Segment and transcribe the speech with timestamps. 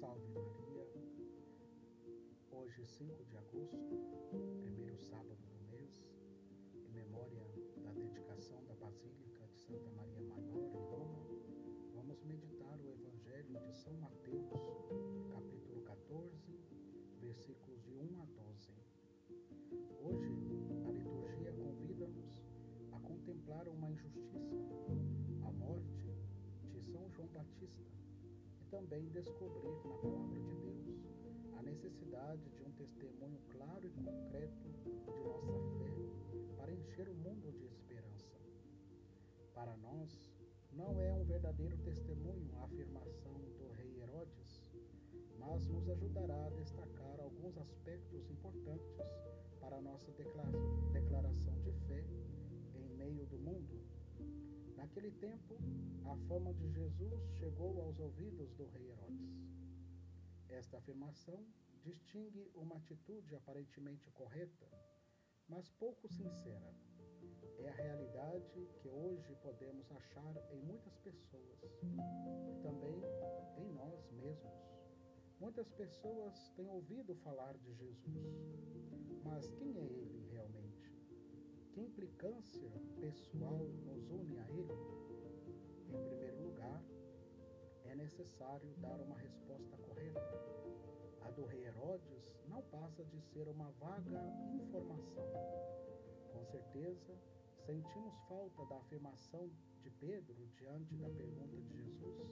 [0.00, 0.84] Salve Maria.
[2.50, 3.78] Hoje, 5 de agosto,
[28.70, 31.06] também descobrir na palavra de Deus
[31.58, 37.52] a necessidade de um testemunho claro e concreto de nossa fé para encher o mundo
[37.52, 38.40] de esperança.
[39.54, 40.30] Para nós,
[40.72, 44.72] não é um verdadeiro testemunho a afirmação do rei Herodes,
[45.38, 48.96] mas nos ajudará a destacar alguns aspectos importantes
[49.60, 51.35] para a nossa declaração
[54.96, 55.58] Naquele tempo,
[56.06, 59.28] a fama de Jesus chegou aos ouvidos do rei Herodes.
[60.48, 61.44] Esta afirmação
[61.82, 64.66] distingue uma atitude aparentemente correta,
[65.50, 66.74] mas pouco sincera.
[67.58, 71.60] É a realidade que hoje podemos achar em muitas pessoas
[72.62, 72.98] também
[73.58, 74.64] em nós mesmos.
[75.38, 78.16] Muitas pessoas têm ouvido falar de Jesus,
[79.22, 80.15] mas quem é ele
[81.96, 84.72] implicância pessoal nos une a Ele?
[85.88, 86.82] Em primeiro lugar,
[87.84, 90.20] é necessário dar uma resposta correta.
[91.22, 94.22] A do rei Herodes não passa de ser uma vaga
[94.54, 95.24] informação.
[96.34, 97.18] Com certeza,
[97.64, 99.48] sentimos falta da afirmação
[99.80, 102.28] de Pedro diante da pergunta de Jesus: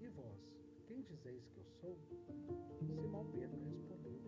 [0.00, 0.54] E vós,
[0.86, 1.96] quem dizeis que eu sou?
[2.78, 4.20] Simão Pedro respondeu: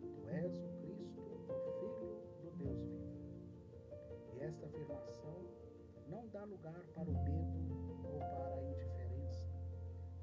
[0.00, 2.03] Tu és o Cristo, o Filho
[6.34, 7.60] dá lugar para o medo
[8.02, 9.46] ou para a indiferença,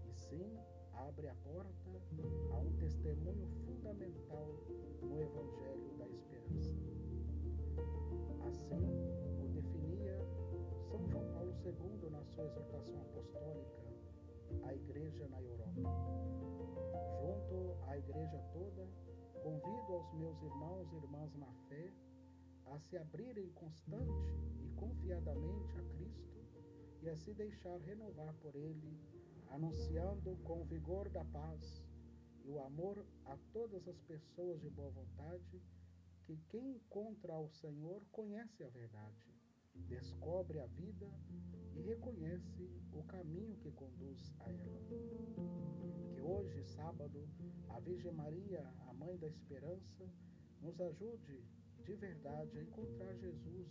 [0.05, 0.59] e sim
[0.91, 1.89] abre a porta
[2.51, 4.45] a um testemunho fundamental
[5.01, 6.75] no Evangelho da Esperança.
[8.45, 8.83] Assim
[9.41, 10.19] o definia
[10.89, 13.81] São João Paulo II na sua exortação apostólica
[14.63, 15.81] à Igreja na Europa.
[17.21, 18.85] Junto à Igreja toda,
[19.41, 21.60] convido aos meus irmãos e irmãs na
[22.71, 24.33] a se abrirem constante
[24.63, 26.41] e confiadamente a Cristo
[27.01, 28.97] e a se deixar renovar por Ele,
[29.49, 31.83] anunciando com o vigor da paz
[32.45, 35.61] e o amor a todas as pessoas de boa vontade
[36.23, 39.35] que quem encontra ao Senhor conhece a verdade,
[39.89, 41.11] descobre a vida
[41.75, 44.81] e reconhece o caminho que conduz a ela.
[46.13, 47.27] Que hoje, sábado,
[47.69, 50.09] a Virgem Maria, a Mãe da Esperança,
[50.61, 51.43] nos ajude
[51.83, 53.67] de verdade a encontrar Jesus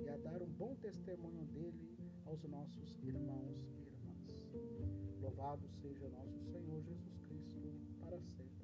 [0.00, 4.50] e a dar um bom testemunho dele aos nossos irmãos e irmãs.
[5.20, 8.57] Louvado seja nosso Senhor Jesus Cristo, para sempre.